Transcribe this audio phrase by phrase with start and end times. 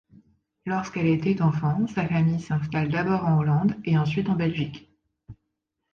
[0.65, 4.89] Lorsqu'elle était enfant, sa famille s'installe d'abord en Hollande et ensuite en Belgique.